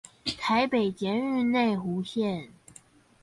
[0.25, 2.49] 臺北捷運內湖線